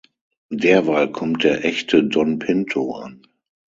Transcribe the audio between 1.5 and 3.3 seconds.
echte Don Pinto an.